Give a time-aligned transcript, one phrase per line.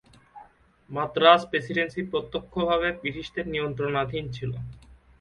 [0.91, 4.51] Madras presidency প্রত্যক্ষভাবে ব্রিটিশদের নিয়ন্ত্রণাধীন ছিল।